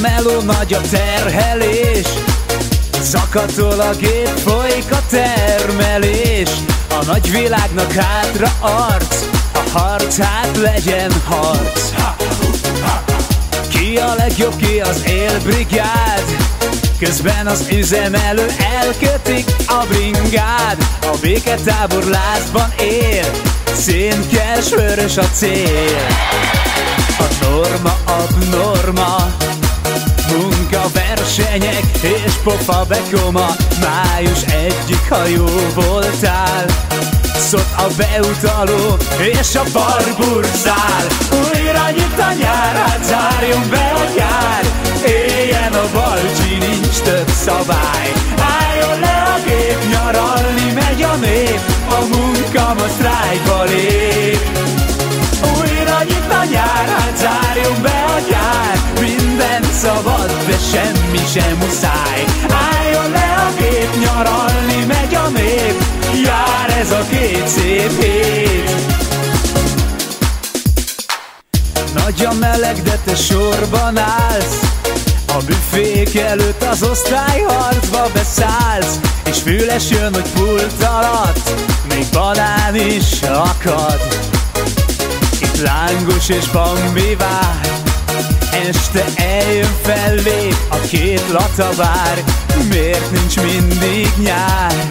[0.00, 2.06] Meló, nagy a terhelés.
[3.02, 6.48] Zakatol a gép, folyik a termelés.
[6.88, 10.16] A nagy világnak hátra arc A harc.
[10.16, 11.90] Hát legyen harc
[13.68, 16.24] Ki a legjobb, ki az élbrigád?
[16.98, 18.46] Közben az üzemelő
[18.80, 23.30] elkötik a bringád A béketábor lázban él
[23.74, 26.06] Szénkes vörös a cél.
[27.18, 29.16] A norma abnorma
[30.32, 33.46] Munka, versenyek és pofa bekoma
[33.80, 36.64] Május egyik hajó voltál.
[37.38, 41.06] Szott a beutaló és a barburzál.
[41.32, 44.64] Újra nyit a nyár, hát be a gyár
[45.06, 48.12] Éljen a balcsi, nincs több szabály.
[48.38, 51.60] Álljon le a gép, nyaralni megy a nép.
[51.88, 53.99] A munka most sztrájkba lép
[67.20, 68.70] Két szép hét.
[71.94, 74.60] Nagy a meleg, de te sorban állsz.
[75.26, 81.50] A büfék előtt az osztály harcba beszállsz És füles jön, hogy pult alatt
[81.88, 84.00] Még banán is akad.
[85.40, 87.60] Itt lángos és bambi vár.
[88.68, 92.24] Este eljön fellép a két latabár
[92.68, 94.89] Miért nincs mindig nyár?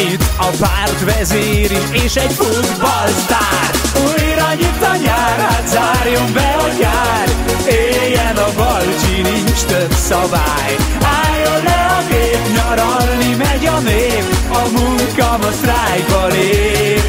[0.00, 3.70] Itt a pártvezér is és egy futballsztár.
[3.94, 7.28] Újra nyit a nyár, hát zárjon be a gyár
[7.68, 10.76] Éljen a balcsi, nincs több szabály.
[11.22, 17.02] Álljon le a gép, nyaralni megy a nép A munka ma sztrájkba lép.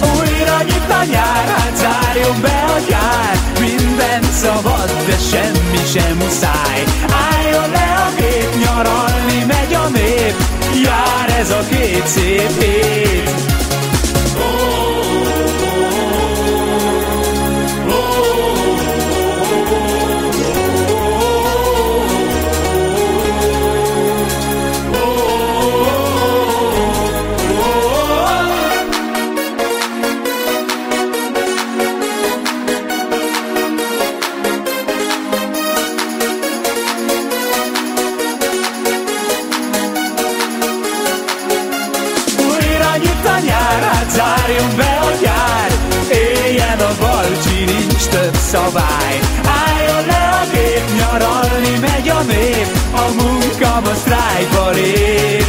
[0.00, 6.84] Újra nyit a nyár, hát zárjon be a gyár Minden szabad, de semmi sem muszáj.
[7.30, 7.85] Álljon le
[11.46, 13.15] ez a két szép
[48.52, 49.16] szabály.
[49.64, 55.46] Álljon le a gép, nyaralni megy a nép A munka ma sztrájkba lép.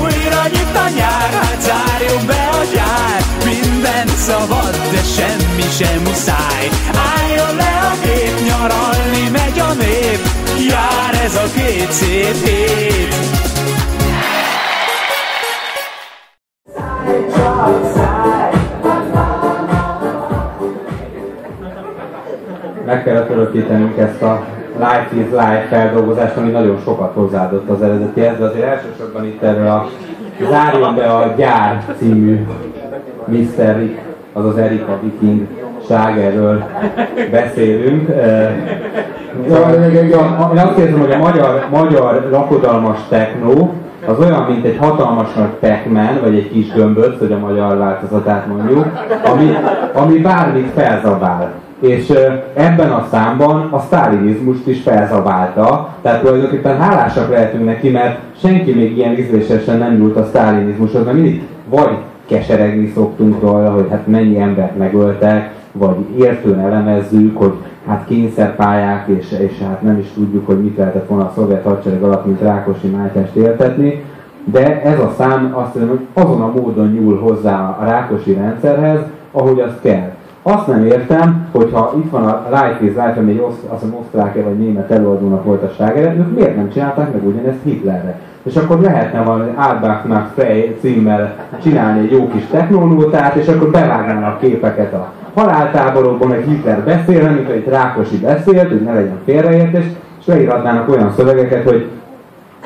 [0.00, 3.18] Újra nyit a nyár, hát zárjon be a gyár.
[3.44, 6.64] Minden szabad, de semmi sem muszáj.
[7.12, 10.20] Álljon le a gép, nyaralni megy a nép
[10.68, 13.13] Jár ez a két szép hét
[23.44, 24.44] örökítenünk ezt a
[24.76, 29.66] Life is Life feldolgozást, ami nagyon sokat hozzáadott az eredetihez, de azért elsősorban itt erről
[29.66, 29.86] a
[30.50, 32.46] Zárjon be a gyár című
[33.24, 33.76] Mr.
[33.78, 34.00] Rick,
[34.32, 35.46] azaz Erika Viking
[35.88, 36.64] ságerről
[37.30, 38.08] beszélünk.
[39.48, 39.58] Ja,
[40.52, 43.74] Én azt érzem, hogy a magyar, magyar lakodalmas technó
[44.06, 48.46] az olyan, mint egy hatalmas nagy pac vagy egy kis gömböc, hogy a magyar változatát
[48.46, 48.86] mondjuk,
[49.24, 49.56] ami,
[49.94, 52.12] ami bármit felzabál és
[52.54, 58.96] ebben a számban a sztálinizmust is felzabálta, tehát tulajdonképpen hálásak lehetünk neki, mert senki még
[58.96, 64.38] ilyen ízlésesen nem nyúlt a sztálinizmushoz, mert mindig vagy keseregni szoktunk róla, hogy hát mennyi
[64.38, 67.52] embert megöltek, vagy értően elemezzük, hogy
[67.86, 72.02] hát kényszerpályák, és, és hát nem is tudjuk, hogy mit lehetett volna a szovjet hadsereg
[72.02, 74.02] alatt, mint Rákosi Mátyást éltetni,
[74.44, 79.00] de ez a szám azt hiszem, hogy azon a módon nyúl hozzá a Rákosi rendszerhez,
[79.32, 80.13] ahogy azt kell.
[80.46, 83.82] Azt nem értem, hogyha itt van a Life is Life, ami egy oszt, azt
[84.12, 88.20] hiszem vagy német előadónak volt a slágere, ők miért nem csinálták meg ugyanezt Hitlerre?
[88.42, 94.40] És akkor lehetne valami Albachnak Frey címmel csinálni egy jó kis technolótát, és akkor bevágnának
[94.40, 99.84] képeket a haláltáborokban, meg Hitler beszél, mint egy Rákosi beszélt, hogy ne legyen félreértés,
[100.20, 101.88] és leírhatnának olyan szövegeket, hogy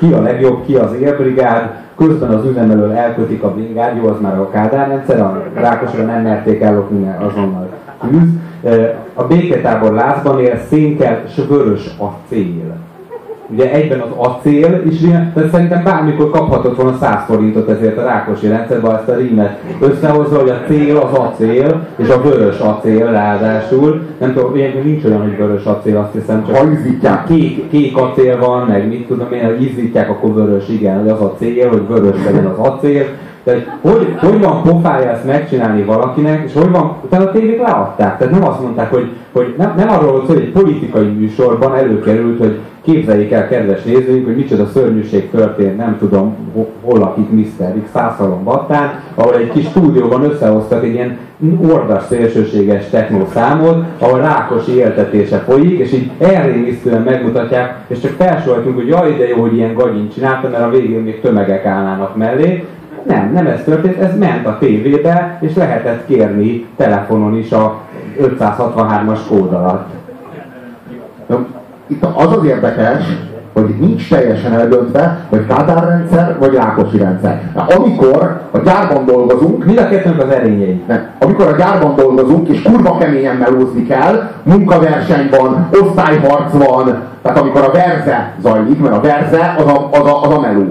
[0.00, 4.38] ki a legjobb, ki az élbrigád, közben az üzemelől elkötik a brigád, jó, az már
[4.38, 7.68] a Kádár rendszer, a Rákosra nem merték ellopni, mert azonnal
[8.10, 8.28] tűz.
[9.14, 12.69] A béketábor lázban él, szénkel, s vörös a cél.
[13.52, 18.46] Ugye egyben az acél is, tehát szerintem bármikor kaphatott volna 100 forintot ezért a Rákosi
[18.48, 24.02] rendszerben ezt a rímet összehozva, hogy a cél az acél, és a vörös acél ráadásul,
[24.18, 27.24] nem tudom, ilyenkor nincs olyan, hogy vörös acél, azt hiszem, csak Ha izzítják.
[27.26, 31.20] kék, kék acél van, meg mit tudom én, hogy izzítják, akkor vörös, igen, hogy az
[31.20, 33.04] a cél, hogy vörös legyen az acél,
[33.44, 38.18] tehát hogy, hogy van pofája ezt megcsinálni valakinek, és hogy van, utána a tévék leadták.
[38.18, 42.38] Tehát nem azt mondták, hogy, hogy nem, nem arról volt hogy egy politikai műsorban előkerült,
[42.38, 47.74] hogy képzeljék el, kedves nézőink, hogy micsoda szörnyűség történt, nem tudom, ho- hol lakik Mr.
[47.82, 51.18] X Szászalon Battán, ahol egy kis stúdióban összehoztak egy ilyen
[51.72, 58.76] ordas szélsőséges techno számot, ahol Rákosi éltetése folyik, és így elrémisztően megmutatják, és csak felsoroltunk,
[58.76, 62.64] hogy jaj, de jó, hogy ilyen gagyint csinálta, mert a végén még tömegek állnának mellé,
[63.06, 67.78] nem, nem ez történt, ez ment a tévébe, és lehetett kérni telefonon is a
[68.20, 69.88] 563-as kód alatt.
[71.86, 73.04] Itt az az érdekes,
[73.52, 77.50] hogy nincs teljesen eldöntve, hogy Kádár rendszer vagy Rákosi rendszer.
[77.54, 80.82] Na, amikor a gyárban dolgozunk, Mind a kettőnk az erényei.
[80.88, 87.38] nem, amikor a gyárban dolgozunk, és kurva keményen melózni kell, munkaverseny van, osztályharc van, tehát
[87.38, 90.66] amikor a verze zajlik, mert a verze az a, az a, az a meló,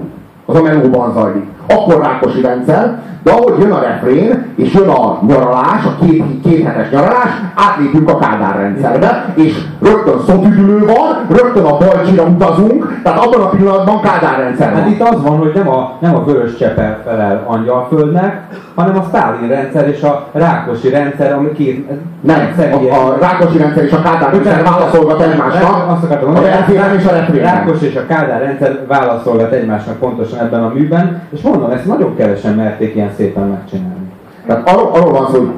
[0.45, 5.19] az a melóban zajlik, akkor Rákosi rendszer, de ahogy jön a refrén, és jön a
[5.27, 11.63] nyaralás, a két, két hetes nyaralás, átlépünk a Kádár rendszerbe, és rögtön szotüdülő van, rögtön
[11.63, 14.81] a Balcsira utazunk, tehát abban a pillanatban Kádár rendszer van.
[14.81, 18.41] Hát itt az van, hogy nem a, nem a vörös csepel felel Angyalföldnek,
[18.75, 21.89] hanem a Sztálin rendszer és a Rákosi rendszer, ami két...
[22.21, 26.53] Nem, a, a Rákosi rendszer és a Kádár rendszer válaszolgat egymásnak, Azt akartam a mondani,
[26.53, 27.53] verzián és a refrénben.
[27.53, 32.15] Rákos és a Kádár rendszer válaszolgat egymásnak pontosan ebben a műben, és mondom, ezt nagyon
[32.15, 34.11] kevesen merték ilyen szépen megcsinálni.
[34.45, 35.51] Tehát arról, arról van szó, hogy,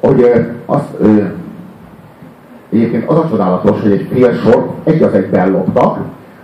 [0.00, 1.22] hogy ö, azt, ö,
[2.72, 5.98] egyébként az a csodálatos, hogy egy fél sor egy az egyben loptak.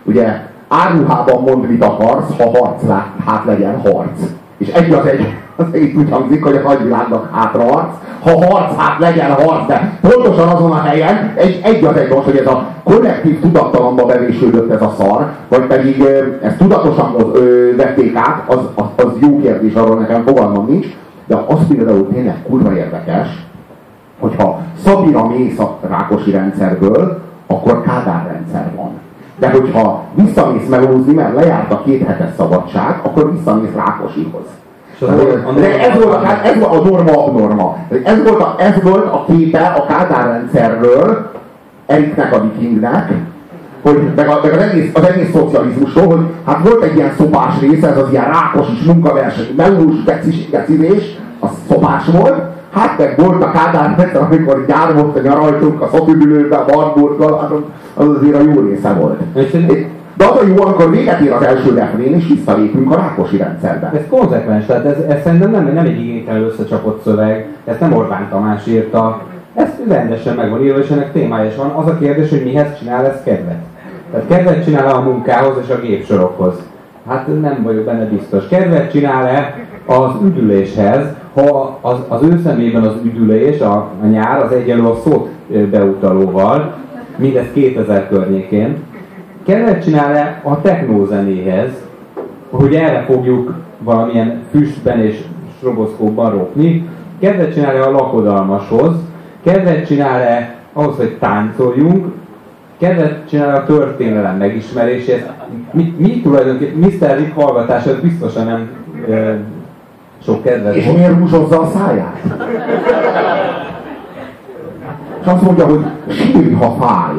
[0.04, 4.20] Ugye áruhában mond, mit akarsz, ha harc lát, hát legyen harc.
[4.56, 7.92] És egy az egy, az egy úgy hangzik, hogy a nagyvilágnak hátra harc,
[8.22, 12.24] ha harc, hát legyen harc, de pontosan azon a helyen egy, egy az egy most,
[12.24, 16.04] hogy ez a kollektív tudattalanba bevésődött ez a szar, vagy pedig
[16.42, 20.86] ezt tudatosan ö, vették át, az, az, az jó kérdés, arról nekem fogalmam nincs,
[21.26, 23.28] de az például tényleg kurva érdekes,
[24.20, 28.90] hogyha Szabira mész a Rákosi rendszerből, akkor Kádár rendszer van.
[29.38, 34.44] De hogyha visszamész melózni, mert lejárt a két hetes szabadság, akkor visszamész Rákosihoz.
[35.08, 37.76] És a- a De ez volt, a, norma- ez volt a norma abnorma.
[38.04, 41.32] Ez volt a, ez volt a képe a Kádár rendszerről,
[41.86, 43.12] Eriknek a vikingnek,
[43.82, 47.60] hogy meg, a, meg az, egész, az egész szocializmusról, hogy hát volt egy ilyen szopás
[47.60, 52.34] része, ez az ilyen rákos is munkaverseny, melós gecis, gecizés, az szopás volt,
[52.72, 57.32] hát meg volt a Kádár rendszer, amikor gyár volt, hogy nyaraltunk a szotüdülőbe, a Barburggal,
[57.32, 57.58] az,
[58.04, 59.20] az azért a jó része volt.
[59.34, 59.84] És ez-
[60.16, 63.92] De az a jó, amikor véget ér az első refrén, és visszalépünk a Rákosi rendszerbe.
[63.94, 68.28] Ez konzekvens, tehát ez, ez szerintem nem, nem egy igénytelenül összecsapott szöveg, ezt nem Orbán
[68.30, 69.22] Tamás írta,
[69.54, 71.70] ez rendesen meg van írva, és ennek témája is van.
[71.70, 73.58] Az a kérdés, hogy mihez csinál ez kedvet.
[74.10, 76.54] Tehát kedvet csinál a munkához és a gépsorokhoz.
[77.08, 78.48] Hát nem vagyok benne biztos.
[78.48, 84.52] Kedvet csinál-e az üdüléshez, ha az, az ő szemében az üdülés, a, a nyár, az
[84.52, 85.28] egyenlő a szót
[85.70, 86.74] beutalóval,
[87.16, 88.76] mindez 2000 környékén.
[89.44, 91.70] Kedvet csinál-e a technózenéhez,
[92.50, 95.24] hogy erre fogjuk valamilyen füstben és
[95.56, 96.88] stroboszkópban ropni,
[97.20, 98.92] kedvet csinál-e a lakodalmashoz,
[99.42, 102.12] kedvet csinál-e ahhoz, hogy táncoljunk,
[102.78, 105.22] kedvet csinál a történelem megismeréséhez.
[105.72, 107.16] Mi, mi tulajdonképpen Mr.
[107.16, 108.70] Rick hallgatása biztosan nem
[109.10, 109.38] e,
[110.24, 110.96] sok kedvet És volt.
[110.96, 112.20] miért rúzsozza a száját?
[115.20, 117.14] És azt mondja, hogy sírj, ha fáj.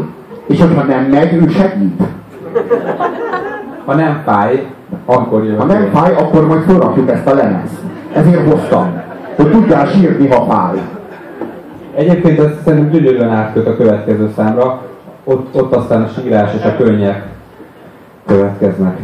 [0.45, 2.01] És hogyha nem megy, ő segít.
[3.85, 4.65] Ha nem fáj,
[5.05, 5.57] akkor jön.
[5.57, 7.75] Ha nem fáj, akkor majd felrakjuk ezt a lemezt.
[8.13, 9.01] Ezért hoztam.
[9.35, 10.81] Hogy tudjál sírni, ha fáj.
[11.95, 14.81] Egyébként ez szerintem gyönyörűen átköt a következő számra,
[15.23, 17.23] ott, ott aztán a sírás és a könnyek
[18.25, 18.97] következnek.